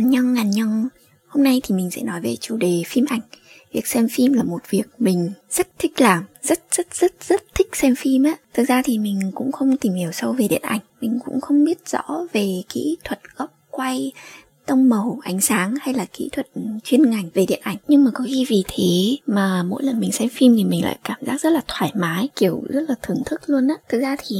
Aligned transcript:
Ăn 0.00 0.10
nhân, 0.10 0.34
ăn 0.34 0.50
nhân 0.50 0.88
Hôm 1.28 1.44
nay 1.44 1.60
thì 1.64 1.74
mình 1.74 1.90
sẽ 1.90 2.02
nói 2.02 2.20
về 2.20 2.36
chủ 2.40 2.56
đề 2.56 2.82
phim 2.86 3.04
ảnh. 3.08 3.20
Việc 3.72 3.86
xem 3.86 4.08
phim 4.08 4.32
là 4.32 4.42
một 4.42 4.58
việc 4.70 4.86
mình 4.98 5.30
rất 5.50 5.68
thích 5.78 6.00
làm 6.00 6.24
Rất 6.42 6.60
rất 6.70 6.94
rất 6.94 7.12
rất 7.28 7.42
thích 7.54 7.68
xem 7.72 7.94
phim 7.94 8.24
á. 8.24 8.36
Thực 8.54 8.68
ra 8.68 8.82
thì 8.84 8.98
mình 8.98 9.20
cũng 9.34 9.52
không 9.52 9.76
tìm 9.76 9.94
hiểu 9.94 10.12
sâu 10.12 10.32
về 10.32 10.48
điện 10.48 10.62
ảnh. 10.62 10.80
Mình 11.00 11.18
cũng 11.24 11.40
không 11.40 11.64
biết 11.64 11.88
rõ 11.88 12.26
về 12.32 12.62
kỹ 12.68 12.96
thuật 13.04 13.20
góc 13.36 13.52
quay 13.70 14.12
tông 14.66 14.88
màu 14.88 15.18
ánh 15.22 15.40
sáng 15.40 15.74
hay 15.80 15.94
là 15.94 16.06
kỹ 16.12 16.28
thuật 16.32 16.46
chuyên 16.84 17.10
ngành 17.10 17.28
về 17.34 17.46
điện 17.46 17.60
ảnh. 17.62 17.76
Nhưng 17.88 18.04
mà 18.04 18.10
có 18.14 18.24
khi 18.28 18.44
vì 18.48 18.64
thế 18.68 19.16
mà 19.26 19.62
mỗi 19.62 19.82
lần 19.82 20.00
mình 20.00 20.12
xem 20.12 20.28
phim 20.28 20.56
thì 20.56 20.64
mình 20.64 20.84
lại 20.84 20.98
cảm 21.04 21.18
giác 21.26 21.40
rất 21.40 21.50
là 21.50 21.60
thoải 21.68 21.92
mái, 21.94 22.28
kiểu 22.36 22.62
rất 22.68 22.84
là 22.88 22.94
thưởng 23.02 23.22
thức 23.26 23.40
luôn 23.46 23.68
á. 23.68 23.74
Thực 23.88 24.00
ra 24.00 24.16
thì 24.26 24.36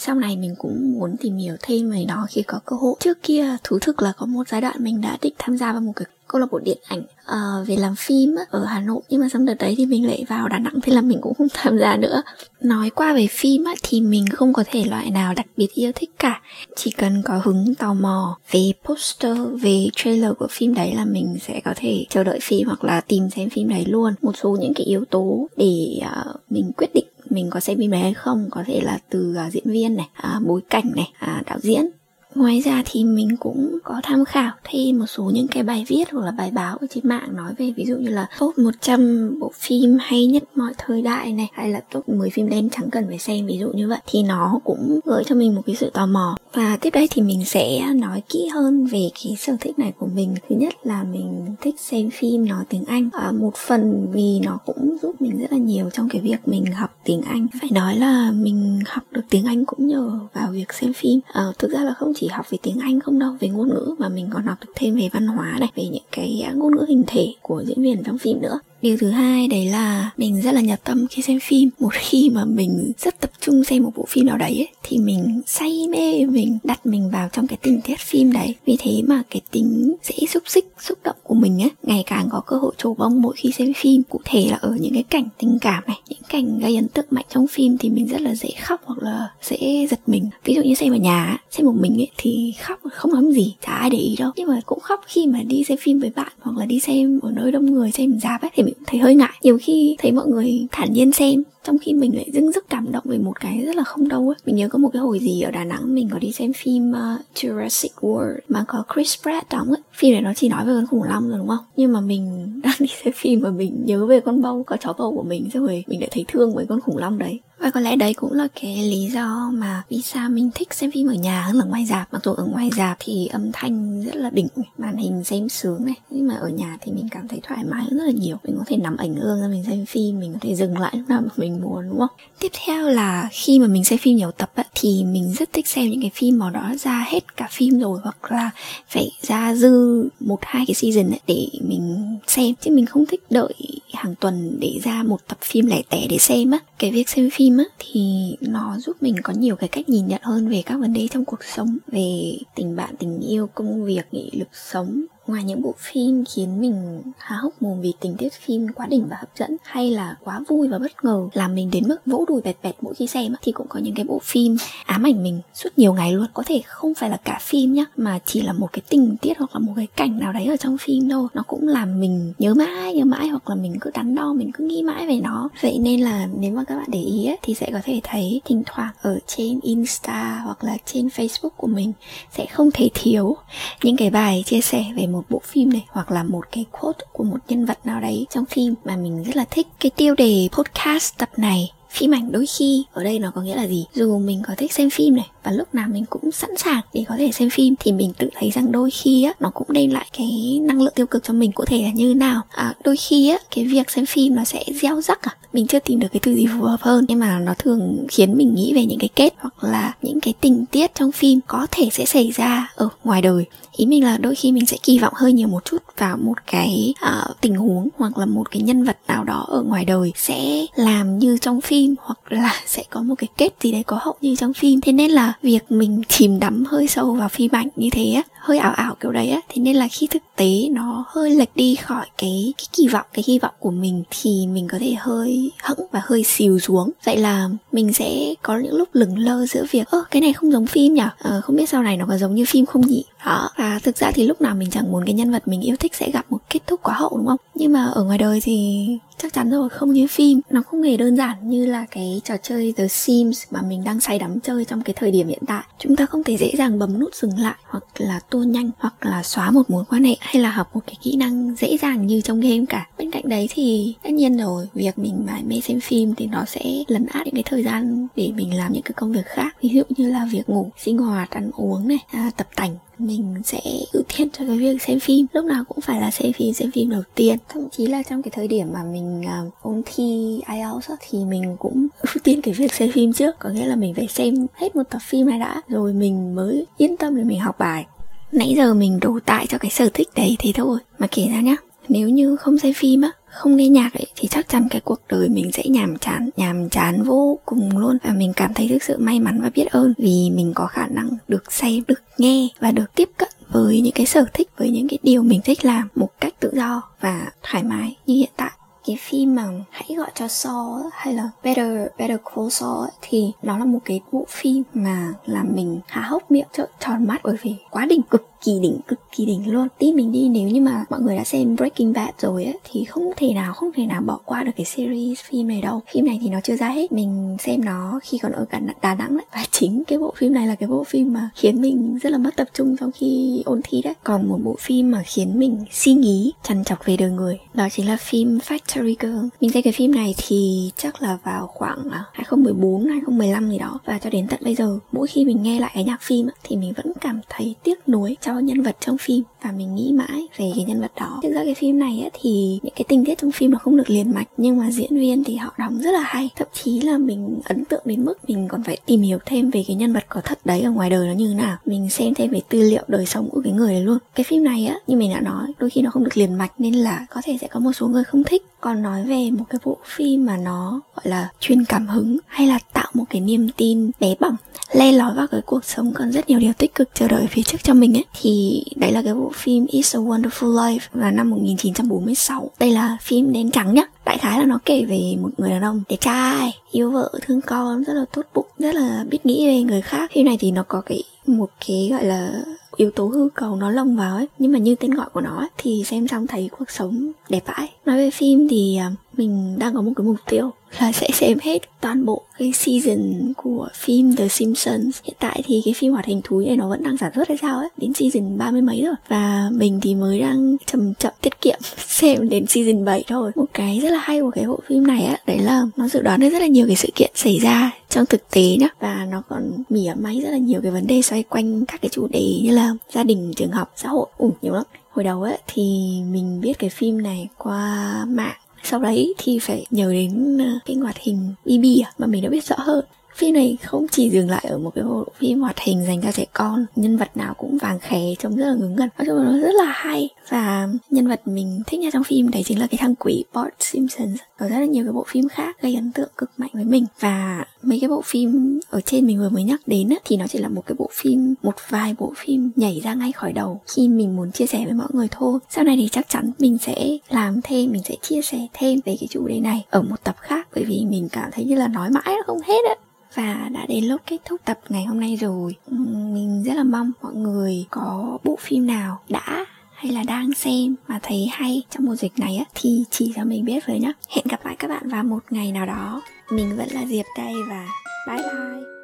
sau 0.00 0.14
này 0.14 0.36
mình 0.36 0.54
cũng 0.58 0.92
muốn 0.92 1.16
tìm 1.16 1.36
hiểu 1.36 1.56
thêm 1.62 1.90
về 1.90 2.04
nó 2.08 2.26
khi 2.30 2.42
có 2.42 2.60
cơ 2.64 2.76
hội. 2.76 2.94
Trước 3.00 3.22
kia 3.22 3.56
thú 3.64 3.78
thực 3.78 4.02
là 4.02 4.12
có 4.16 4.26
một 4.26 4.48
giai 4.48 4.60
đoạn 4.60 4.76
mình 4.78 5.00
đã 5.00 5.18
định 5.22 5.34
tham 5.38 5.58
gia 5.58 5.72
vào 5.72 5.80
một 5.80 5.92
cái 5.96 6.06
câu 6.32 6.40
lạc 6.40 6.46
bộ 6.52 6.58
điện 6.58 6.78
ảnh 6.88 7.02
uh, 7.02 7.68
về 7.68 7.76
làm 7.76 7.94
phim 7.96 8.34
ở 8.50 8.64
Hà 8.64 8.80
Nội. 8.80 9.00
Nhưng 9.08 9.20
mà 9.20 9.28
xong 9.28 9.44
đợt 9.44 9.54
đấy 9.58 9.74
thì 9.78 9.86
mình 9.86 10.06
lại 10.06 10.24
vào 10.28 10.48
Đà 10.48 10.58
Nẵng 10.58 10.80
thế 10.82 10.92
là 10.92 11.00
mình 11.00 11.18
cũng 11.20 11.34
không 11.34 11.48
tham 11.54 11.78
gia 11.78 11.96
nữa. 11.96 12.22
Nói 12.60 12.90
qua 12.90 13.14
về 13.14 13.26
phim 13.30 13.64
á, 13.64 13.74
thì 13.82 14.00
mình 14.00 14.28
không 14.28 14.52
có 14.52 14.64
thể 14.70 14.84
loại 14.84 15.10
nào 15.10 15.34
đặc 15.34 15.46
biệt 15.56 15.74
yêu 15.74 15.92
thích 15.94 16.10
cả. 16.18 16.40
Chỉ 16.76 16.90
cần 16.90 17.22
có 17.24 17.40
hứng 17.44 17.74
tò 17.74 17.94
mò 17.94 18.38
về 18.50 18.72
poster 18.84 19.38
về 19.62 19.88
trailer 19.96 20.32
của 20.38 20.46
phim 20.50 20.74
đấy 20.74 20.94
là 20.94 21.04
mình 21.04 21.36
sẽ 21.42 21.60
có 21.64 21.72
thể 21.76 22.04
chờ 22.10 22.24
đợi 22.24 22.38
phim 22.42 22.66
hoặc 22.66 22.84
là 22.84 23.00
tìm 23.00 23.30
xem 23.30 23.50
phim 23.50 23.68
đấy 23.68 23.84
luôn. 23.86 24.14
Một 24.22 24.36
số 24.36 24.56
những 24.60 24.74
cái 24.74 24.86
yếu 24.86 25.04
tố 25.04 25.48
để 25.56 26.00
uh, 26.00 26.36
mình 26.50 26.72
quyết 26.76 26.94
định 26.94 27.06
mình 27.30 27.50
có 27.50 27.60
xem 27.60 27.78
phim 27.78 27.90
đấy 27.90 28.00
hay 28.00 28.14
không. 28.14 28.48
Có 28.50 28.64
thể 28.66 28.80
là 28.80 28.98
từ 29.10 29.36
uh, 29.46 29.52
diễn 29.52 29.64
viên 29.66 29.96
này 29.96 30.08
uh, 30.36 30.46
bối 30.46 30.60
cảnh 30.70 30.92
này 30.94 31.12
uh, 31.24 31.46
đạo 31.46 31.58
diễn. 31.62 31.90
Ngoài 32.34 32.60
ra 32.60 32.82
thì 32.86 33.04
mình 33.04 33.36
cũng 33.40 33.78
có 33.84 34.00
tham 34.02 34.24
khảo 34.24 34.52
thêm 34.64 34.98
một 34.98 35.06
số 35.06 35.24
những 35.24 35.48
cái 35.48 35.62
bài 35.62 35.84
viết 35.88 36.04
hoặc 36.12 36.24
là 36.24 36.30
bài 36.30 36.50
báo 36.50 36.76
ở 36.76 36.86
trên 36.90 37.08
mạng 37.08 37.28
nói 37.36 37.52
về 37.58 37.72
ví 37.76 37.84
dụ 37.84 37.96
như 37.96 38.10
là 38.10 38.28
top 38.38 38.58
100 38.58 39.38
bộ 39.40 39.52
phim 39.54 39.98
hay 40.00 40.26
nhất 40.26 40.42
mọi 40.54 40.72
thời 40.78 41.02
đại 41.02 41.32
này, 41.32 41.50
hay 41.52 41.68
là 41.68 41.80
top 41.92 42.08
10 42.08 42.30
phim 42.30 42.48
đen 42.48 42.68
chẳng 42.70 42.90
cần 42.90 43.04
phải 43.08 43.18
xem, 43.18 43.46
ví 43.46 43.58
dụ 43.58 43.68
như 43.68 43.88
vậy. 43.88 43.98
Thì 44.06 44.22
nó 44.22 44.60
cũng 44.64 45.00
gợi 45.04 45.24
cho 45.26 45.34
mình 45.34 45.54
một 45.54 45.62
cái 45.66 45.76
sự 45.76 45.90
tò 45.90 46.06
mò 46.06 46.36
và 46.52 46.76
tiếp 46.80 46.90
đây 46.90 47.08
thì 47.10 47.22
mình 47.22 47.44
sẽ 47.44 47.92
nói 47.94 48.22
kỹ 48.28 48.48
hơn 48.54 48.86
về 48.86 49.10
cái 49.24 49.36
sở 49.38 49.56
thích 49.60 49.78
này 49.78 49.92
của 49.98 50.06
mình. 50.14 50.34
Thứ 50.48 50.56
nhất 50.56 50.74
là 50.84 51.02
mình 51.02 51.54
thích 51.60 51.80
xem 51.80 52.10
phim 52.10 52.48
nói 52.48 52.64
tiếng 52.68 52.84
Anh. 52.84 53.10
À, 53.12 53.32
một 53.32 53.56
phần 53.56 54.06
vì 54.12 54.40
nó 54.44 54.58
cũng 54.66 54.96
giúp 55.02 55.20
mình 55.20 55.38
rất 55.38 55.52
là 55.52 55.58
nhiều 55.58 55.90
trong 55.92 56.08
cái 56.08 56.20
việc 56.20 56.48
mình 56.48 56.66
học 56.66 56.98
tiếng 57.04 57.22
Anh. 57.22 57.46
Phải 57.60 57.70
nói 57.72 57.96
là 57.96 58.30
mình 58.30 58.80
học 58.86 59.02
được 59.10 59.22
tiếng 59.30 59.44
Anh 59.44 59.64
cũng 59.64 59.86
nhờ 59.86 60.10
vào 60.32 60.50
việc 60.52 60.72
xem 60.72 60.92
phim. 60.92 61.20
À, 61.32 61.44
thực 61.58 61.70
ra 61.70 61.80
là 61.80 61.94
không 61.94 62.12
chỉ 62.16 62.28
học 62.28 62.46
về 62.50 62.58
tiếng 62.62 62.78
Anh 62.78 63.00
không 63.00 63.18
đâu 63.18 63.36
về 63.40 63.48
ngôn 63.48 63.68
ngữ 63.68 63.94
mà 63.98 64.08
mình 64.08 64.28
còn 64.32 64.46
học 64.46 64.58
được 64.60 64.72
thêm 64.74 64.96
về 64.96 65.08
văn 65.12 65.26
hóa 65.26 65.56
này 65.60 65.70
về 65.74 65.84
những 65.92 66.04
cái 66.12 66.46
ngôn 66.54 66.76
ngữ 66.76 66.84
hình 66.88 67.04
thể 67.06 67.34
của 67.42 67.64
diễn 67.66 67.82
viên 67.82 68.02
trong 68.04 68.18
phim 68.18 68.40
nữa 68.40 68.58
điều 68.82 68.96
thứ 68.96 69.10
hai 69.10 69.48
đấy 69.48 69.66
là 69.66 70.10
mình 70.16 70.40
rất 70.40 70.52
là 70.52 70.60
nhập 70.60 70.78
tâm 70.84 71.06
khi 71.10 71.22
xem 71.22 71.38
phim. 71.40 71.70
Một 71.78 71.92
khi 71.92 72.30
mà 72.30 72.44
mình 72.44 72.92
rất 72.98 73.20
tập 73.20 73.30
trung 73.40 73.64
xem 73.64 73.82
một 73.82 73.92
bộ 73.96 74.04
phim 74.08 74.26
nào 74.26 74.38
đấy 74.38 74.54
ấy, 74.56 74.68
thì 74.82 74.98
mình 74.98 75.42
say 75.46 75.88
mê 75.90 76.26
mình 76.26 76.58
đặt 76.64 76.86
mình 76.86 77.10
vào 77.10 77.28
trong 77.32 77.46
cái 77.46 77.58
tình 77.62 77.80
tiết 77.80 77.98
phim 77.98 78.32
đấy. 78.32 78.54
Vì 78.66 78.76
thế 78.78 79.02
mà 79.06 79.22
cái 79.30 79.40
tính 79.50 79.96
dễ 80.02 80.26
xúc 80.26 80.42
xích 80.46 80.72
xúc 80.80 80.98
động 81.04 81.16
của 81.22 81.34
mình 81.34 81.62
ấy 81.62 81.70
ngày 81.82 82.02
càng 82.06 82.28
có 82.30 82.40
cơ 82.46 82.56
hội 82.56 82.72
trổ 82.78 82.94
bông 82.94 83.22
mỗi 83.22 83.34
khi 83.36 83.52
xem 83.52 83.72
phim. 83.72 84.02
Cụ 84.02 84.20
thể 84.24 84.46
là 84.50 84.56
ở 84.56 84.76
những 84.80 84.94
cái 84.94 85.02
cảnh 85.02 85.28
tình 85.38 85.58
cảm 85.60 85.82
này 85.86 86.00
những 86.08 86.22
cảnh 86.28 86.60
gây 86.60 86.76
ấn 86.76 86.88
tượng 86.88 87.06
mạnh 87.10 87.26
trong 87.28 87.46
phim 87.46 87.78
thì 87.78 87.90
mình 87.90 88.06
rất 88.06 88.20
là 88.20 88.34
dễ 88.34 88.48
khóc 88.62 88.80
hoặc 88.84 89.02
là 89.02 89.28
dễ 89.42 89.86
giật 89.90 90.00
mình. 90.06 90.30
Ví 90.44 90.54
dụ 90.54 90.62
như 90.62 90.74
xem 90.74 90.92
ở 90.92 90.96
nhà 90.96 91.38
xem 91.52 91.66
một 91.66 91.74
mình 91.80 92.00
ấy 92.00 92.10
thì 92.16 92.54
khóc 92.62 92.80
không 92.92 93.14
lắm 93.14 93.30
gì 93.30 93.54
chả 93.66 93.72
ai 93.72 93.90
để 93.90 93.98
ý 93.98 94.16
đâu. 94.18 94.30
Nhưng 94.36 94.48
mà 94.48 94.60
cũng 94.66 94.80
khóc 94.80 95.00
khi 95.06 95.26
mà 95.26 95.42
đi 95.42 95.64
xem 95.64 95.78
phim 95.80 96.00
với 96.00 96.10
bạn 96.10 96.32
hoặc 96.40 96.56
là 96.58 96.66
đi 96.66 96.80
xem 96.80 97.20
ở 97.22 97.30
nơi 97.30 97.52
đông 97.52 97.66
người 97.66 97.90
xem 97.90 98.20
dạp 98.20 98.42
ấy 98.42 98.50
thì 98.54 98.62
mình 98.62 98.74
thấy 98.86 99.00
hơi 99.00 99.14
ngại. 99.14 99.32
Nhiều 99.42 99.58
khi 99.62 99.96
thấy 99.98 100.12
mọi 100.12 100.26
người 100.26 100.66
thản 100.72 100.92
nhiên 100.92 101.12
xem 101.12 101.42
trong 101.64 101.78
khi 101.78 101.92
mình 101.92 102.16
lại 102.16 102.30
dưng 102.32 102.52
dứt 102.52 102.64
cảm 102.70 102.92
động 102.92 103.04
về 103.06 103.18
một 103.18 103.40
cái 103.40 103.62
rất 103.66 103.76
là 103.76 103.84
không 103.84 104.08
đâu 104.08 104.28
ấy. 104.28 104.36
Mình 104.46 104.56
nhớ 104.56 104.68
có 104.68 104.78
một 104.78 104.90
cái 104.92 105.02
hồi 105.02 105.18
gì 105.18 105.40
ở 105.40 105.50
đà 105.50 105.64
nẵng 105.64 105.94
mình 105.94 106.08
có 106.12 106.18
đi 106.18 106.32
xem 106.32 106.52
phim 106.52 106.90
uh, 106.90 107.20
Jurassic 107.34 107.88
World 108.00 108.38
mà 108.48 108.64
có 108.68 108.84
Chris 108.94 109.22
Pratt 109.22 109.50
đóng 109.50 109.68
ấy. 109.68 109.80
Phim 109.94 110.12
này 110.12 110.22
nó 110.22 110.32
chỉ 110.36 110.48
nói 110.48 110.66
về 110.66 110.72
con 110.74 110.86
khủng 110.86 111.02
long 111.02 111.28
rồi 111.28 111.38
đúng 111.38 111.48
không? 111.48 111.64
Nhưng 111.76 111.92
mà 111.92 112.00
mình 112.00 112.52
đang 112.62 112.76
đi 112.78 112.86
xem 113.04 113.12
phim 113.16 113.40
mà 113.40 113.50
mình 113.50 113.82
nhớ 113.84 114.06
về 114.06 114.20
con 114.20 114.42
bâu 114.42 114.62
có 114.62 114.76
chó 114.80 114.94
bầu 114.98 115.14
của 115.16 115.22
mình 115.22 115.48
rồi 115.52 115.84
mình 115.86 116.00
lại 116.00 116.08
thấy 116.12 116.24
thương 116.28 116.54
với 116.54 116.66
con 116.68 116.80
khủng 116.80 116.98
long 116.98 117.18
đấy 117.18 117.40
và 117.62 117.70
có 117.70 117.80
lẽ 117.80 117.96
đấy 117.96 118.14
cũng 118.14 118.32
là 118.32 118.48
cái 118.62 118.76
lý 118.76 119.10
do 119.14 119.50
mà 119.54 119.82
vì 119.88 120.02
sao 120.02 120.28
mình 120.28 120.50
thích 120.54 120.74
xem 120.74 120.90
phim 120.90 121.06
ở 121.06 121.14
nhà 121.14 121.42
hơn 121.42 121.56
là 121.56 121.64
ngoài 121.64 121.86
rạp. 121.86 122.12
Mặc 122.12 122.22
dù 122.24 122.32
ở 122.32 122.44
ngoài 122.44 122.70
rạp 122.76 122.96
thì 123.00 123.26
âm 123.26 123.52
thanh 123.52 124.02
rất 124.04 124.16
là 124.16 124.30
đỉnh 124.30 124.48
màn 124.78 124.96
hình 124.96 125.24
xem 125.24 125.48
sướng 125.48 125.86
này. 125.86 125.94
Nhưng 126.10 126.26
mà 126.26 126.34
ở 126.34 126.48
nhà 126.48 126.78
thì 126.80 126.92
mình 126.92 127.08
cảm 127.10 127.28
thấy 127.28 127.40
thoải 127.42 127.64
mái 127.64 127.84
hơn 127.84 127.98
rất 127.98 128.04
là 128.04 128.12
nhiều. 128.12 128.36
Mình 128.44 128.56
có 128.58 128.64
thể 128.66 128.76
nắm 128.76 128.96
ảnh 128.96 129.14
hưởng 129.14 129.40
ra 129.40 129.48
mình 129.48 129.64
xem 129.64 129.86
phim 129.86 130.20
mình 130.20 130.32
có 130.32 130.38
thể 130.42 130.54
dừng 130.54 130.78
lại 130.78 130.92
lúc 130.96 131.08
nào 131.08 131.20
mà 131.20 131.28
mình 131.36 131.60
muốn 131.62 131.88
đúng 131.88 131.98
không? 131.98 132.08
Tiếp 132.38 132.52
theo 132.66 132.88
là 132.88 133.28
khi 133.32 133.58
mà 133.58 133.66
mình 133.66 133.84
xem 133.84 133.98
phim 133.98 134.16
nhiều 134.16 134.30
tập 134.30 134.52
ấy, 134.54 134.64
thì 134.74 135.04
mình 135.04 135.32
rất 135.38 135.52
thích 135.52 135.68
xem 135.68 135.90
những 135.90 136.00
cái 136.00 136.10
phim 136.14 136.38
mà 136.38 136.50
đó 136.50 136.72
ra 136.80 137.06
hết 137.08 137.36
cả 137.36 137.48
phim 137.50 137.80
rồi 137.80 138.00
hoặc 138.02 138.32
là 138.32 138.50
phải 138.88 139.10
ra 139.22 139.54
dư 139.54 140.04
một 140.20 140.38
hai 140.42 140.64
cái 140.66 140.74
season 140.74 141.10
ấy 141.10 141.20
để 141.26 141.48
mình 141.60 142.16
xem. 142.26 142.54
Chứ 142.60 142.70
mình 142.70 142.86
không 142.86 143.06
thích 143.06 143.22
đợi 143.30 143.54
hàng 143.94 144.14
tuần 144.20 144.56
để 144.60 144.78
ra 144.82 145.02
một 145.02 145.18
tập 145.28 145.38
phim 145.40 145.66
lẻ 145.66 145.82
tẻ 145.90 146.06
để 146.10 146.18
xem 146.18 146.50
á 146.50 146.58
cái 146.82 146.90
việc 146.90 147.08
xem 147.08 147.30
phim 147.32 147.58
á, 147.58 147.64
thì 147.78 148.36
nó 148.40 148.76
giúp 148.78 148.96
mình 149.00 149.14
có 149.22 149.32
nhiều 149.32 149.56
cái 149.56 149.68
cách 149.68 149.88
nhìn 149.88 150.06
nhận 150.06 150.20
hơn 150.22 150.48
về 150.48 150.62
các 150.66 150.76
vấn 150.76 150.92
đề 150.92 151.08
trong 151.10 151.24
cuộc 151.24 151.44
sống, 151.44 151.78
về 151.86 152.36
tình 152.54 152.76
bạn, 152.76 152.94
tình 152.98 153.20
yêu, 153.20 153.48
công 153.54 153.84
việc, 153.84 154.02
nghị 154.12 154.30
lực, 154.32 154.48
sống 154.52 155.04
ngoài 155.26 155.44
những 155.44 155.62
bộ 155.62 155.74
phim 155.78 156.24
khiến 156.24 156.60
mình 156.60 157.02
há 157.18 157.36
hốc 157.36 157.62
mồm 157.62 157.80
vì 157.80 157.92
tình 158.00 158.16
tiết 158.16 158.32
phim 158.32 158.68
quá 158.74 158.86
đỉnh 158.86 159.06
và 159.10 159.16
hấp 159.20 159.28
dẫn 159.36 159.56
hay 159.62 159.90
là 159.90 160.16
quá 160.24 160.40
vui 160.48 160.68
và 160.68 160.78
bất 160.78 161.04
ngờ 161.04 161.28
làm 161.32 161.54
mình 161.54 161.70
đến 161.70 161.88
mức 161.88 161.96
vỗ 162.06 162.24
đùi 162.28 162.42
bẹt 162.42 162.56
bẹt 162.62 162.74
mỗi 162.80 162.94
khi 162.94 163.06
xem 163.06 163.34
thì 163.42 163.52
cũng 163.52 163.66
có 163.68 163.80
những 163.80 163.94
cái 163.94 164.04
bộ 164.04 164.20
phim 164.22 164.56
ám 164.86 165.06
ảnh 165.06 165.22
mình 165.22 165.40
suốt 165.54 165.70
nhiều 165.76 165.94
ngày 165.94 166.12
luôn. 166.12 166.26
Có 166.34 166.42
thể 166.46 166.62
không 166.66 166.94
phải 166.94 167.10
là 167.10 167.16
cả 167.16 167.38
phim 167.40 167.72
nhá 167.72 167.84
mà 167.96 168.18
chỉ 168.26 168.40
là 168.40 168.52
một 168.52 168.68
cái 168.72 168.82
tình 168.88 169.16
tiết 169.20 169.38
hoặc 169.38 169.50
là 169.52 169.58
một 169.58 169.72
cái 169.76 169.86
cảnh 169.96 170.18
nào 170.18 170.32
đấy 170.32 170.46
ở 170.46 170.56
trong 170.56 170.78
phim 170.78 171.08
thôi. 171.08 171.28
Nó 171.34 171.42
cũng 171.46 171.68
làm 171.68 172.00
mình 172.00 172.32
nhớ 172.38 172.54
mãi 172.54 172.94
nhớ 172.94 173.04
mãi 173.04 173.28
hoặc 173.28 173.48
là 173.48 173.54
mình 173.54 173.76
cứ 173.80 173.90
đắn 173.94 174.14
đo 174.14 174.32
mình 174.32 174.52
cứ 174.52 174.64
nghĩ 174.64 174.82
mãi 174.82 175.06
về 175.06 175.20
nó. 175.20 175.48
Vậy 175.60 175.78
nên 175.78 176.00
là 176.00 176.28
nếu 176.38 176.52
mà 176.52 176.64
các 176.64 176.76
bạn 176.76 176.88
để 176.88 177.00
ý 177.00 177.26
ấy, 177.26 177.38
thì 177.42 177.54
sẽ 177.54 177.68
có 177.72 177.78
thể 177.84 178.00
thấy 178.04 178.40
thỉnh 178.44 178.62
thoảng 178.66 178.92
ở 179.02 179.18
trên 179.26 179.60
insta 179.60 180.40
hoặc 180.44 180.64
là 180.64 180.76
trên 180.86 181.06
facebook 181.06 181.50
của 181.56 181.66
mình 181.66 181.92
sẽ 182.36 182.46
không 182.46 182.70
thể 182.74 182.88
thiếu 182.94 183.36
những 183.82 183.96
cái 183.96 184.10
bài 184.10 184.42
chia 184.46 184.60
sẻ 184.60 184.84
về 184.96 185.06
một 185.12 185.22
bộ 185.28 185.42
phim 185.44 185.72
này 185.72 185.84
hoặc 185.88 186.10
là 186.10 186.22
một 186.22 186.44
cái 186.52 186.64
quote 186.70 187.04
của 187.12 187.24
một 187.24 187.38
nhân 187.48 187.64
vật 187.66 187.78
nào 187.84 188.00
đấy 188.00 188.26
trong 188.30 188.44
phim 188.44 188.74
mà 188.84 188.96
mình 188.96 189.22
rất 189.22 189.36
là 189.36 189.44
thích. 189.50 189.66
Cái 189.80 189.90
tiêu 189.96 190.14
đề 190.14 190.48
podcast 190.52 191.18
tập 191.18 191.28
này 191.36 191.70
phim 191.92 192.14
ảnh 192.14 192.32
đôi 192.32 192.46
khi 192.46 192.84
ở 192.92 193.04
đây 193.04 193.18
nó 193.18 193.30
có 193.34 193.40
nghĩa 193.40 193.56
là 193.56 193.66
gì? 193.66 193.86
Dù 193.94 194.18
mình 194.18 194.42
có 194.46 194.54
thích 194.56 194.72
xem 194.72 194.90
phim 194.90 195.16
này 195.16 195.30
và 195.42 195.50
lúc 195.50 195.74
nào 195.74 195.88
mình 195.88 196.04
cũng 196.10 196.32
sẵn 196.32 196.50
sàng 196.56 196.80
để 196.94 197.04
có 197.08 197.14
thể 197.18 197.32
xem 197.32 197.50
phim 197.50 197.74
thì 197.80 197.92
mình 197.92 198.12
tự 198.18 198.28
thấy 198.34 198.50
rằng 198.50 198.72
đôi 198.72 198.90
khi 198.90 199.24
á 199.24 199.32
nó 199.40 199.50
cũng 199.54 199.66
đem 199.70 199.90
lại 199.90 200.06
cái 200.18 200.60
năng 200.62 200.82
lượng 200.82 200.92
tiêu 200.96 201.06
cực 201.06 201.24
cho 201.24 201.34
mình. 201.34 201.52
Cụ 201.52 201.64
thể 201.64 201.82
là 201.82 201.90
như 201.90 202.14
nào? 202.14 202.42
À, 202.50 202.74
đôi 202.84 202.96
khi 202.96 203.28
á 203.28 203.38
cái 203.54 203.64
việc 203.64 203.90
xem 203.90 204.06
phim 204.06 204.34
nó 204.34 204.44
sẽ 204.44 204.64
gieo 204.82 205.00
rắc 205.00 205.22
à. 205.22 205.36
Mình 205.52 205.66
chưa 205.66 205.78
tìm 205.78 206.00
được 206.00 206.08
cái 206.12 206.20
từ 206.22 206.34
gì 206.34 206.46
phù 206.46 206.64
hợp 206.64 206.80
hơn 206.80 207.04
nhưng 207.08 207.18
mà 207.18 207.38
nó 207.38 207.54
thường 207.58 208.06
khiến 208.08 208.36
mình 208.36 208.54
nghĩ 208.54 208.72
về 208.74 208.84
những 208.86 208.98
cái 208.98 209.10
kết 209.14 209.30
hoặc 209.38 209.64
là 209.64 209.91
những 210.12 210.20
cái 210.20 210.34
tình 210.40 210.66
tiết 210.66 210.94
trong 210.94 211.12
phim 211.12 211.40
có 211.46 211.66
thể 211.70 211.88
sẽ 211.92 212.04
xảy 212.04 212.30
ra 212.30 212.72
ở 212.74 212.88
ngoài 213.04 213.22
đời. 213.22 213.44
Ý 213.76 213.86
mình 213.86 214.04
là 214.04 214.16
đôi 214.16 214.34
khi 214.34 214.52
mình 214.52 214.66
sẽ 214.66 214.76
kỳ 214.82 214.98
vọng 214.98 215.12
hơi 215.16 215.32
nhiều 215.32 215.48
một 215.48 215.64
chút 215.64 215.78
vào 215.98 216.16
một 216.16 216.34
cái 216.46 216.94
uh, 217.06 217.40
tình 217.40 217.54
huống 217.54 217.88
hoặc 217.98 218.18
là 218.18 218.26
một 218.26 218.50
cái 218.50 218.62
nhân 218.62 218.84
vật 218.84 218.96
nào 219.08 219.24
đó 219.24 219.46
ở 219.48 219.62
ngoài 219.62 219.84
đời 219.84 220.12
sẽ 220.16 220.66
làm 220.74 221.18
như 221.18 221.38
trong 221.40 221.60
phim 221.60 221.94
hoặc 222.02 222.18
là 222.28 222.54
sẽ 222.66 222.82
có 222.90 223.02
một 223.02 223.14
cái 223.18 223.28
kết 223.36 223.48
gì 223.60 223.72
đấy 223.72 223.82
có 223.82 223.98
hậu 224.02 224.14
như 224.20 224.36
trong 224.36 224.54
phim. 224.54 224.80
Thế 224.80 224.92
nên 224.92 225.10
là 225.10 225.32
việc 225.42 225.60
mình 225.68 226.02
chìm 226.08 226.38
đắm 226.38 226.64
hơi 226.64 226.88
sâu 226.88 227.14
vào 227.14 227.28
phim 227.28 227.50
ảnh 227.52 227.68
như 227.76 227.88
thế 227.92 228.12
á 228.12 228.22
hơi 228.42 228.58
ảo 228.58 228.72
ảo 228.72 228.96
kiểu 229.00 229.12
đấy 229.12 229.28
á 229.28 229.40
thế 229.48 229.62
nên 229.62 229.76
là 229.76 229.88
khi 229.90 230.06
thực 230.06 230.22
tế 230.36 230.68
nó 230.70 231.04
hơi 231.08 231.30
lệch 231.30 231.56
đi 231.56 231.74
khỏi 231.74 232.06
cái 232.18 232.54
cái 232.58 232.66
kỳ 232.72 232.88
vọng 232.88 233.06
cái 233.12 233.24
hy 233.26 233.38
vọng 233.38 233.54
của 233.58 233.70
mình 233.70 234.02
thì 234.10 234.46
mình 234.46 234.68
có 234.68 234.78
thể 234.80 234.94
hơi 234.98 235.50
hững 235.62 235.86
và 235.92 236.02
hơi 236.04 236.22
xìu 236.22 236.58
xuống. 236.58 236.90
Vậy 237.04 237.16
là 237.16 237.48
mình 237.72 237.92
sẽ 237.92 238.34
có 238.42 238.58
những 238.58 238.74
lúc 238.74 238.88
lừng 238.92 239.18
lơ 239.18 239.46
giữa 239.46 239.64
việc 239.70 239.88
ơ 239.90 240.01
cái 240.10 240.22
này 240.22 240.32
không 240.32 240.52
giống 240.52 240.66
phim 240.66 240.94
nhỉ 240.94 241.02
ờ, 241.18 241.40
không 241.40 241.56
biết 241.56 241.68
sau 241.68 241.82
này 241.82 241.96
nó 241.96 242.06
có 242.06 242.18
giống 242.18 242.34
như 242.34 242.44
phim 242.44 242.66
không 242.66 242.86
nhỉ? 242.86 243.04
Đó 243.26 243.50
và 243.56 243.80
thực 243.82 243.96
ra 243.96 244.10
thì 244.14 244.26
lúc 244.26 244.40
nào 244.40 244.54
mình 244.54 244.70
chẳng 244.70 244.92
muốn 244.92 245.04
cái 245.06 245.14
nhân 245.14 245.32
vật 245.32 245.48
mình 245.48 245.60
yêu 245.60 245.76
thích 245.76 245.94
sẽ 245.94 246.10
gặp 246.10 246.26
một 246.30 246.38
kết 246.52 246.60
thúc 246.66 246.80
quá 246.82 246.94
hậu 246.94 247.16
đúng 247.16 247.26
không? 247.26 247.36
Nhưng 247.54 247.72
mà 247.72 247.84
ở 247.84 248.04
ngoài 248.04 248.18
đời 248.18 248.40
thì 248.42 248.86
chắc 249.18 249.32
chắn 249.32 249.50
rồi 249.50 249.68
không 249.68 249.92
như 249.92 250.06
phim. 250.06 250.40
Nó 250.50 250.62
không 250.62 250.82
hề 250.82 250.96
đơn 250.96 251.16
giản 251.16 251.50
như 251.50 251.66
là 251.66 251.86
cái 251.90 252.20
trò 252.24 252.34
chơi 252.42 252.74
The 252.76 252.88
Sims 252.88 253.42
mà 253.50 253.62
mình 253.62 253.84
đang 253.84 254.00
say 254.00 254.18
đắm 254.18 254.40
chơi 254.40 254.64
trong 254.64 254.82
cái 254.82 254.94
thời 254.98 255.10
điểm 255.10 255.28
hiện 255.28 255.42
tại. 255.46 255.62
Chúng 255.78 255.96
ta 255.96 256.06
không 256.06 256.24
thể 256.24 256.36
dễ 256.36 256.52
dàng 256.58 256.78
bấm 256.78 256.98
nút 256.98 257.14
dừng 257.14 257.38
lại 257.38 257.54
hoặc 257.64 257.84
là 257.98 258.20
tua 258.30 258.42
nhanh 258.42 258.70
hoặc 258.78 259.06
là 259.06 259.22
xóa 259.22 259.50
một 259.50 259.70
mối 259.70 259.84
quan 259.90 260.04
hệ 260.04 260.16
hay 260.20 260.42
là 260.42 260.50
học 260.50 260.70
một 260.74 260.80
cái 260.86 260.96
kỹ 261.02 261.16
năng 261.16 261.54
dễ 261.58 261.76
dàng 261.82 262.06
như 262.06 262.20
trong 262.20 262.40
game 262.40 262.64
cả. 262.68 262.86
Bên 262.98 263.10
cạnh 263.10 263.28
đấy 263.28 263.48
thì 263.50 263.94
tất 264.02 264.10
nhiên 264.10 264.36
rồi 264.36 264.68
việc 264.74 264.98
mình 264.98 265.26
mải 265.26 265.42
mê 265.42 265.60
xem 265.60 265.80
phim 265.80 266.14
thì 266.14 266.26
nó 266.26 266.44
sẽ 266.44 266.84
lấn 266.86 267.06
át 267.06 267.26
những 267.26 267.34
cái 267.34 267.44
thời 267.46 267.62
gian 267.62 268.06
để 268.16 268.32
mình 268.36 268.56
làm 268.56 268.72
những 268.72 268.82
cái 268.82 268.92
công 268.96 269.12
việc 269.12 269.26
khác. 269.26 269.56
Ví 269.62 269.68
dụ 269.68 269.82
như 269.88 270.10
là 270.10 270.28
việc 270.30 270.48
ngủ 270.48 270.70
sinh 270.78 270.98
hoạt 270.98 271.30
ăn 271.30 271.50
uống 271.54 271.88
này 271.88 271.98
à, 272.10 272.30
tập 272.36 272.46
tành 272.56 272.76
mình 272.98 273.34
sẽ 273.44 273.60
ưu 273.92 274.02
tiên 274.02 274.28
cho 274.30 274.44
cái 274.46 274.58
việc 274.58 274.82
xem 274.82 275.00
phim. 275.00 275.26
Lúc 275.32 275.44
nào 275.44 275.64
cũng 275.68 275.80
phải 275.80 276.00
là 276.00 276.10
xem 276.10 276.32
phim 276.32 276.52
xem 276.52 276.70
phim 276.70 276.90
đầu 276.90 277.02
tiên. 277.14 277.38
Thậm 277.48 277.68
chí 277.70 277.86
là 277.86 278.02
trong 278.02 278.22
cái 278.22 278.30
thời 278.34 278.48
điểm 278.48 278.72
mà 278.72 278.82
mình 278.82 279.20
uh, 279.20 279.52
ôn 279.62 279.82
thi 279.86 280.40
IELTS 280.48 280.90
thì 281.10 281.24
mình 281.24 281.56
cũng 281.58 281.86
ưu 282.02 282.22
tiên 282.24 282.42
cái 282.42 282.54
việc 282.54 282.74
xem 282.74 282.92
phim 282.92 283.12
trước. 283.12 283.38
Có 283.38 283.48
nghĩa 283.48 283.66
là 283.66 283.76
mình 283.76 283.94
phải 283.94 284.08
xem 284.08 284.46
hết 284.54 284.76
một 284.76 284.82
tập 284.90 285.02
phim 285.02 285.26
này 285.26 285.38
đã 285.38 285.62
rồi 285.68 285.92
mình 285.92 286.34
mới 286.34 286.66
yên 286.76 286.96
tâm 286.96 287.16
để 287.16 287.24
mình 287.24 287.40
học 287.40 287.58
bài. 287.58 287.86
Nãy 288.32 288.54
giờ 288.56 288.74
mình 288.74 289.00
đổ 289.00 289.18
tại 289.26 289.46
cho 289.46 289.58
cái 289.58 289.70
sở 289.70 289.88
thích 289.94 290.08
đấy 290.16 290.36
thế 290.38 290.52
thôi. 290.54 290.78
Mà 290.98 291.06
kể 291.10 291.28
ra 291.28 291.40
nhá 291.40 291.56
nếu 291.88 292.08
như 292.08 292.36
không 292.36 292.58
xem 292.58 292.72
phim 292.72 293.02
á 293.02 293.10
không 293.32 293.56
nghe 293.56 293.68
nhạc 293.68 293.94
ấy 293.94 294.06
thì 294.16 294.28
chắc 294.28 294.48
chắn 294.48 294.68
cái 294.70 294.80
cuộc 294.80 295.00
đời 295.08 295.28
mình 295.28 295.52
sẽ 295.52 295.62
nhàm 295.66 295.98
chán 295.98 296.30
nhàm 296.36 296.68
chán 296.68 297.02
vô 297.02 297.38
cùng 297.44 297.78
luôn. 297.78 297.98
Và 298.04 298.12
mình 298.12 298.32
cảm 298.36 298.54
thấy 298.54 298.68
thực 298.68 298.82
sự 298.82 298.98
may 298.98 299.20
mắn 299.20 299.40
và 299.42 299.50
biết 299.54 299.66
ơn 299.70 299.94
vì 299.98 300.30
mình 300.30 300.52
có 300.54 300.66
khả 300.66 300.86
năng 300.86 301.08
được 301.28 301.52
xem 301.52 301.82
được 301.88 302.02
nghe 302.18 302.48
và 302.60 302.72
được 302.72 302.94
tiếp 302.94 303.10
cận 303.16 303.28
với 303.48 303.80
những 303.80 303.92
cái 303.92 304.06
sở 304.06 304.24
thích, 304.34 304.48
với 304.56 304.70
những 304.70 304.88
cái 304.88 304.98
điều 305.02 305.22
mình 305.22 305.40
thích 305.44 305.64
làm 305.64 305.88
một 305.94 306.08
cách 306.20 306.34
tự 306.40 306.52
do 306.54 306.82
và 307.00 307.26
thoải 307.42 307.64
mái 307.64 307.96
như 308.06 308.14
hiện 308.14 308.30
tại. 308.36 308.50
Cái 308.86 308.96
phim 309.00 309.34
mà 309.34 309.48
hãy 309.70 309.94
gọi 309.96 310.10
cho 310.14 310.28
Saul 310.28 310.82
hay 310.92 311.14
là 311.14 311.30
Better 311.42 311.86
Better 311.98 312.18
Call 312.24 312.48
Saul 312.50 312.88
thì 313.02 313.32
nó 313.42 313.58
là 313.58 313.64
một 313.64 313.78
cái 313.84 314.00
bộ 314.12 314.26
phim 314.28 314.62
mà 314.74 315.12
làm 315.26 315.48
mình 315.54 315.80
há 315.86 316.02
hốc 316.02 316.30
miệng, 316.30 316.46
trợn 316.52 316.68
tròn 316.80 317.06
mắt 317.06 317.20
bởi 317.24 317.36
vì 317.42 317.54
quá 317.70 317.86
đỉnh 317.86 318.02
cực 318.02 318.28
kỳ 318.44 318.58
đỉnh, 318.62 318.78
cực 318.88 318.98
kỳ 319.16 319.26
đỉnh 319.26 319.52
luôn. 319.52 319.68
Tí 319.78 319.92
mình 319.92 320.12
đi, 320.12 320.28
nếu 320.28 320.48
như 320.48 320.60
mà 320.60 320.84
mọi 320.90 321.00
người 321.00 321.16
đã 321.16 321.24
xem 321.24 321.56
Breaking 321.56 321.92
Bad 321.92 322.10
rồi 322.18 322.44
ấy, 322.44 322.58
thì 322.72 322.84
không 322.84 323.10
thể 323.16 323.32
nào, 323.34 323.52
không 323.52 323.72
thể 323.72 323.86
nào 323.86 324.02
bỏ 324.02 324.18
qua 324.24 324.42
được 324.42 324.52
cái 324.56 324.66
series 324.66 325.18
phim 325.20 325.48
này 325.48 325.62
đâu. 325.62 325.80
Phim 325.92 326.06
này 326.06 326.18
thì 326.22 326.28
nó 326.28 326.40
chưa 326.40 326.56
ra 326.56 326.68
hết, 326.68 326.92
mình 326.92 327.36
xem 327.40 327.64
nó 327.64 328.00
khi 328.02 328.18
còn 328.18 328.32
ở 328.32 328.44
cả 328.50 328.60
Đà 328.82 328.94
Nẵng 328.94 329.16
đấy 329.16 329.26
và 329.34 329.44
chính 329.50 329.84
cái 329.84 329.98
bộ 329.98 330.14
phim 330.16 330.32
này 330.32 330.46
là 330.46 330.54
cái 330.54 330.68
bộ 330.68 330.84
phim 330.84 331.12
mà 331.12 331.30
khiến 331.34 331.60
mình 331.60 331.98
rất 332.02 332.10
là 332.10 332.18
mất 332.18 332.36
tập 332.36 332.48
trung 332.54 332.76
trong 332.80 332.92
khi 332.92 333.42
ôn 333.44 333.60
thi 333.64 333.82
đấy. 333.82 333.94
Còn 334.04 334.28
một 334.28 334.38
bộ 334.44 334.56
phim 334.60 334.90
mà 334.90 335.02
khiến 335.06 335.38
mình 335.38 335.64
suy 335.70 335.92
nghĩ 335.92 336.32
trằn 336.42 336.64
trọc 336.64 336.84
về 336.84 336.96
đời 336.96 337.10
người, 337.10 337.38
đó 337.54 337.68
chính 337.72 337.86
là 337.86 337.96
phim 338.00 338.38
Factory 338.38 338.94
Girl. 339.00 339.26
Mình 339.40 339.50
xem 339.50 339.62
cái 339.62 339.72
phim 339.72 339.94
này 339.94 340.14
thì 340.16 340.70
chắc 340.76 341.02
là 341.02 341.18
vào 341.24 341.46
khoảng 341.46 341.90
à, 341.90 342.04
2014 342.12 342.84
2015 342.84 343.50
gì 343.50 343.58
đó. 343.58 343.78
Và 343.84 343.98
cho 343.98 344.10
đến 344.10 344.26
tận 344.30 344.40
bây 344.44 344.54
giờ, 344.54 344.78
mỗi 344.92 345.06
khi 345.06 345.24
mình 345.24 345.42
nghe 345.42 345.60
lại 345.60 345.70
cái 345.74 345.84
nhạc 345.84 346.02
phim 346.02 346.28
thì 346.42 346.56
mình 346.56 346.72
vẫn 346.76 346.92
cảm 347.00 347.20
thấy 347.28 347.54
tiếc 347.62 347.88
nuối 347.88 348.16
cho 348.20 348.31
cho 348.32 348.38
nhân 348.38 348.62
vật 348.62 348.76
trong 348.80 348.98
phim 348.98 349.22
và 349.42 349.52
mình 349.52 349.74
nghĩ 349.74 349.92
mãi 349.92 350.28
về 350.36 350.52
cái 350.54 350.64
nhân 350.64 350.80
vật 350.80 350.92
đó. 351.00 351.20
Thực 351.22 351.32
ra 351.32 351.44
cái 351.44 351.54
phim 351.54 351.78
này 351.78 352.00
ấy, 352.00 352.10
thì 352.22 352.58
những 352.62 352.74
cái 352.76 352.84
tình 352.88 353.04
tiết 353.04 353.18
trong 353.18 353.30
phim 353.32 353.50
nó 353.50 353.58
không 353.58 353.76
được 353.76 353.90
liền 353.90 354.14
mạch 354.14 354.28
nhưng 354.36 354.58
mà 354.58 354.70
diễn 354.70 354.98
viên 354.98 355.24
thì 355.24 355.36
họ 355.36 355.54
đóng 355.58 355.78
rất 355.78 355.90
là 355.90 356.02
hay. 356.02 356.30
Thậm 356.36 356.48
chí 356.52 356.80
là 356.80 356.98
mình 356.98 357.40
ấn 357.44 357.64
tượng 357.64 357.82
đến 357.84 358.04
mức 358.04 358.14
mình 358.28 358.48
còn 358.48 358.62
phải 358.62 358.78
tìm 358.86 359.02
hiểu 359.02 359.18
thêm 359.26 359.50
về 359.50 359.64
cái 359.66 359.76
nhân 359.76 359.92
vật 359.92 360.04
có 360.08 360.20
thật 360.24 360.38
đấy 360.44 360.60
ở 360.60 360.70
ngoài 360.70 360.90
đời 360.90 361.08
nó 361.08 361.14
như 361.14 361.28
thế 361.28 361.34
nào. 361.34 361.56
Mình 361.66 361.90
xem 361.90 362.14
thêm 362.14 362.30
về 362.30 362.40
tư 362.48 362.60
liệu 362.62 362.82
đời 362.88 363.06
sống 363.06 363.28
của 363.32 363.40
cái 363.44 363.52
người 363.52 363.72
đấy 363.72 363.82
luôn. 363.82 363.98
Cái 364.14 364.24
phim 364.24 364.44
này 364.44 364.66
á 364.66 364.76
như 364.86 364.96
mình 364.96 365.12
đã 365.14 365.20
nói 365.20 365.52
đôi 365.58 365.70
khi 365.70 365.82
nó 365.82 365.90
không 365.90 366.04
được 366.04 366.16
liền 366.16 366.34
mạch 366.34 366.52
nên 366.58 366.74
là 366.74 367.06
có 367.10 367.20
thể 367.24 367.38
sẽ 367.40 367.46
có 367.46 367.60
một 367.60 367.72
số 367.72 367.88
người 367.88 368.04
không 368.04 368.24
thích. 368.24 368.42
Còn 368.60 368.82
nói 368.82 369.04
về 369.04 369.30
một 369.30 369.44
cái 369.50 369.58
bộ 369.64 369.76
phim 369.86 370.26
mà 370.26 370.36
nó 370.36 370.80
gọi 370.94 371.08
là 371.08 371.28
truyền 371.40 371.64
cảm 371.64 371.86
hứng 371.86 372.18
hay 372.26 372.46
là 372.46 372.58
tạo 372.72 372.88
một 372.94 373.04
cái 373.10 373.20
niềm 373.20 373.48
tin 373.56 373.90
bé 374.00 374.14
bỏng 374.20 374.36
le 374.72 374.92
lói 374.92 375.14
vào 375.14 375.26
cái 375.26 375.40
cuộc 375.46 375.64
sống 375.64 375.92
còn 375.94 376.12
rất 376.12 376.28
nhiều 376.28 376.38
điều 376.38 376.52
tích 376.52 376.74
cực 376.74 376.88
chờ 376.94 377.08
đợi 377.08 377.26
phía 377.30 377.42
trước 377.42 377.58
cho 377.62 377.74
mình 377.74 377.96
ấy 377.96 378.04
thì 378.22 378.64
đấy 378.76 378.92
là 378.92 379.02
cái 379.02 379.14
bộ 379.14 379.30
phim 379.34 379.64
It's 379.64 379.98
a 379.98 380.04
Wonderful 380.04 380.54
Life 380.54 380.78
là 380.94 381.10
năm 381.10 381.30
1946 381.30 382.50
đây 382.58 382.70
là 382.70 382.96
phim 383.00 383.32
đen 383.32 383.50
trắng 383.50 383.74
nhá 383.74 383.82
đại 384.04 384.18
khái 384.18 384.38
là 384.38 384.44
nó 384.44 384.58
kể 384.64 384.84
về 384.84 385.16
một 385.22 385.30
người 385.38 385.50
đàn 385.50 385.62
ông 385.62 385.82
đẹp 385.88 385.96
trai 386.00 386.52
yêu 386.70 386.90
vợ 386.90 387.12
thương 387.22 387.40
con 387.40 387.84
rất 387.84 387.92
là 387.92 388.04
tốt 388.12 388.22
bụng 388.34 388.46
rất 388.58 388.74
là 388.74 389.04
biết 389.10 389.26
nghĩ 389.26 389.46
về 389.46 389.62
người 389.62 389.82
khác. 389.82 390.10
Phim 390.14 390.26
này 390.26 390.36
thì 390.40 390.50
nó 390.50 390.62
có 390.68 390.80
cái 390.80 391.02
một 391.26 391.50
cái 391.66 391.88
gọi 391.92 392.04
là 392.04 392.44
yếu 392.76 392.90
tố 392.90 393.06
hư 393.06 393.28
cầu 393.34 393.56
nó 393.56 393.70
lồng 393.70 393.96
vào 393.96 394.16
ấy. 394.16 394.26
Nhưng 394.38 394.52
mà 394.52 394.58
như 394.58 394.74
tên 394.74 394.90
gọi 394.90 395.06
của 395.12 395.20
nó 395.20 395.36
ấy, 395.36 395.48
thì 395.58 395.82
xem 395.86 396.08
xong 396.08 396.26
thấy 396.26 396.50
cuộc 396.58 396.70
sống 396.70 397.12
đẹp 397.28 397.42
vãi. 397.46 397.68
Nói 397.86 397.96
về 397.96 398.10
phim 398.10 398.48
thì 398.48 398.76
à, 398.76 398.92
mình 399.16 399.58
đang 399.58 399.74
có 399.74 399.82
một 399.82 399.92
cái 399.96 400.04
mục 400.04 400.16
tiêu 400.30 400.50
là 400.80 400.92
sẽ 400.92 401.08
xem 401.12 401.38
hết 401.42 401.58
toàn 401.80 402.06
bộ 402.06 402.22
cái 402.38 402.52
season 402.52 403.32
của 403.36 403.68
phim 403.74 404.16
The 404.16 404.28
Simpsons. 404.28 405.00
Hiện 405.04 405.16
tại 405.18 405.42
thì 405.46 405.62
cái 405.64 405.74
phim 405.74 405.92
hoạt 405.92 406.04
hình 406.04 406.20
thú 406.24 406.40
này 406.40 406.56
nó 406.56 406.68
vẫn 406.68 406.82
đang 406.82 406.98
sản 406.98 407.12
xuất 407.14 407.28
hay 407.28 407.38
sao 407.42 407.58
ấy, 407.58 407.68
đến 407.76 407.94
season 407.94 408.38
ba 408.38 408.50
mươi 408.50 408.62
mấy 408.62 408.82
rồi. 408.82 408.94
Và 409.08 409.48
mình 409.52 409.80
thì 409.82 409.94
mới 409.94 410.20
đang 410.20 410.56
chậm 410.66 410.94
chậm 410.94 411.12
tiết 411.20 411.40
kiệm 411.40 411.58
xem 411.76 412.28
đến 412.28 412.46
season 412.46 412.84
7 412.84 413.04
thôi. 413.06 413.30
Một 413.34 413.46
cái 413.54 413.80
rất 413.82 413.90
là 413.90 413.98
hay 413.98 414.20
của 414.20 414.30
cái 414.30 414.46
bộ 414.46 414.60
phim 414.66 414.86
này 414.86 415.04
á, 415.04 415.18
đấy 415.26 415.38
là 415.38 415.62
nó 415.76 415.88
dự 415.88 416.02
đoán 416.02 416.20
được 416.20 416.30
rất 416.30 416.38
là 416.38 416.46
nhiều 416.46 416.66
cái 416.66 416.76
sự 416.76 416.88
kiện 416.94 417.10
xảy 417.14 417.38
ra 417.38 417.70
trong 417.88 418.06
thực 418.06 418.30
tế 418.30 418.56
nhá. 418.60 418.68
Và 418.80 419.06
nó 419.10 419.22
còn 419.28 419.50
mỉa 419.68 419.94
máy 419.94 420.20
rất 420.20 420.30
là 420.30 420.38
nhiều 420.38 420.60
cái 420.62 420.72
vấn 420.72 420.86
đề 420.86 421.02
xoay 421.02 421.22
quanh 421.22 421.66
các 421.66 421.80
cái 421.80 421.88
chủ 421.92 422.06
đề 422.06 422.40
như 422.42 422.50
là 422.50 422.74
gia 422.92 423.04
đình, 423.04 423.32
trường 423.36 423.50
học, 423.50 423.72
xã 423.76 423.88
hội. 423.88 424.06
Ủ 424.16 424.32
nhiều 424.42 424.54
lắm. 424.54 424.64
Hồi 424.90 425.04
đầu 425.04 425.22
ấy 425.22 425.38
thì 425.46 425.62
mình 426.10 426.40
biết 426.40 426.58
cái 426.58 426.70
phim 426.70 427.02
này 427.02 427.28
qua 427.38 428.04
mạng 428.08 428.36
sau 428.64 428.80
đấy 428.80 429.14
thì 429.18 429.38
phải 429.38 429.66
nhớ 429.70 429.92
đến 429.92 430.38
ờ, 430.38 430.58
cái 430.64 430.76
hoạt 430.76 430.98
hình 430.98 431.34
BB 431.44 431.64
à, 431.84 431.92
mà 431.98 432.06
mình 432.06 432.22
đã 432.22 432.28
biết 432.28 432.44
rõ 432.44 432.56
hơn 432.58 432.84
phim 433.14 433.34
này 433.34 433.56
không 433.62 433.86
chỉ 433.90 434.10
dừng 434.10 434.30
lại 434.30 434.44
ở 434.48 434.58
một 434.58 434.70
cái 434.74 434.84
bộ 434.84 435.06
phim 435.18 435.40
hoạt 435.40 435.60
hình 435.60 435.84
dành 435.86 436.02
cho 436.02 436.12
trẻ 436.12 436.24
con 436.32 436.66
nhân 436.76 436.96
vật 436.96 437.16
nào 437.16 437.34
cũng 437.38 437.58
vàng 437.58 437.78
khè 437.78 438.00
trông 438.18 438.36
rất 438.36 438.46
là 438.46 438.54
ngứng 438.54 438.76
gần 438.76 438.88
nói 438.98 439.06
chung 439.06 439.16
là 439.16 439.24
nó 439.24 439.38
rất 439.38 439.54
là 439.54 439.72
hay. 439.74 440.08
Và 440.28 440.68
nhân 440.90 441.08
vật 441.08 441.20
mình 441.24 441.62
thích 441.66 441.80
nhất 441.80 441.90
trong 441.92 442.04
phim 442.04 442.30
đấy 442.30 442.42
chính 442.46 442.58
là 442.58 442.66
cái 442.66 442.78
thằng 442.78 442.94
quỷ 442.94 443.24
Bart 443.32 443.54
Simpson. 443.60 444.08
Có 444.38 444.48
rất 444.48 444.58
là 444.58 444.64
nhiều 444.64 444.84
cái 444.84 444.92
bộ 444.92 445.04
phim 445.08 445.28
khác 445.28 445.56
gây 445.62 445.74
ấn 445.74 445.92
tượng 445.92 446.08
cực 446.16 446.30
mạnh 446.36 446.50
với 446.52 446.64
mình. 446.64 446.86
Và 447.00 447.44
mấy 447.62 447.80
cái 447.80 447.88
bộ 447.88 448.02
phim 448.04 448.60
ở 448.70 448.80
trên 448.80 449.06
mình 449.06 449.18
vừa 449.18 449.28
mới 449.28 449.42
nhắc 449.42 449.60
đến 449.66 449.88
á, 449.88 449.96
thì 450.04 450.16
nó 450.16 450.26
chỉ 450.26 450.38
là 450.38 450.48
một 450.48 450.62
cái 450.66 450.74
bộ 450.78 450.88
phim 450.92 451.34
một 451.42 451.54
vài 451.68 451.94
bộ 451.98 452.12
phim 452.16 452.50
nhảy 452.56 452.80
ra 452.84 452.94
ngay 452.94 453.12
khỏi 453.12 453.32
đầu 453.32 453.60
khi 453.66 453.88
mình 453.88 454.16
muốn 454.16 454.32
chia 454.32 454.46
sẻ 454.46 454.64
với 454.64 454.74
mọi 454.74 454.88
người 454.92 455.08
thôi. 455.10 455.38
Sau 455.50 455.64
này 455.64 455.76
thì 455.76 455.88
chắc 455.92 456.08
chắn 456.08 456.30
mình 456.38 456.58
sẽ 456.58 456.98
làm 457.08 457.40
thêm 457.42 457.72
mình 457.72 457.82
sẽ 457.84 457.94
chia 458.02 458.22
sẻ 458.22 458.38
thêm 458.52 458.80
về 458.84 458.96
cái 459.00 459.08
chủ 459.10 459.28
đề 459.28 459.40
này 459.40 459.64
ở 459.70 459.82
một 459.82 460.04
tập 460.04 460.16
khác 460.20 460.48
bởi 460.54 460.64
vì 460.64 460.84
mình 460.90 461.08
cảm 461.12 461.30
thấy 461.32 461.44
như 461.44 461.54
là 461.54 461.68
nói 461.68 461.90
mãi 461.90 462.04
nó 462.06 462.22
không 462.26 462.40
hết 462.40 462.60
á 462.68 462.74
và 463.14 463.48
đã 463.52 463.66
đến 463.68 463.84
lúc 463.84 464.00
kết 464.06 464.18
thúc 464.24 464.40
tập 464.44 464.58
ngày 464.68 464.84
hôm 464.84 465.00
nay 465.00 465.16
rồi. 465.16 465.56
Ừ, 465.66 465.76
mình 466.12 466.42
rất 466.46 466.54
là 466.54 466.64
mong 466.64 466.92
mọi 467.02 467.14
người 467.14 467.66
có 467.70 468.18
bộ 468.24 468.36
phim 468.40 468.66
nào 468.66 468.98
đã 469.08 469.46
hay 469.72 469.92
là 469.92 470.02
đang 470.02 470.34
xem 470.34 470.74
mà 470.88 470.98
thấy 471.02 471.28
hay 471.32 471.62
trong 471.70 471.84
mùa 471.84 471.96
dịch 471.96 472.12
này 472.18 472.36
á, 472.36 472.44
thì 472.54 472.84
chỉ 472.90 473.12
cho 473.16 473.24
mình 473.24 473.44
biết 473.44 473.66
với 473.66 473.80
nhá. 473.80 473.92
Hẹn 474.08 474.24
gặp 474.30 474.44
lại 474.44 474.56
các 474.58 474.68
bạn 474.68 474.88
vào 474.88 475.04
một 475.04 475.22
ngày 475.30 475.52
nào 475.52 475.66
đó. 475.66 476.02
Mình 476.30 476.56
vẫn 476.56 476.68
là 476.68 476.86
diệp 476.86 477.06
đây 477.18 477.34
và 477.48 477.66
bye 478.08 478.22
bye. 478.22 478.81